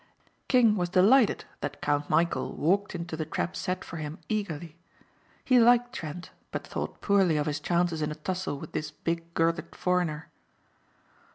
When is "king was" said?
0.47-0.89